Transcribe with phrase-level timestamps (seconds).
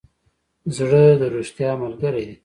[0.75, 2.35] زړه د ریښتیا ملګری دی.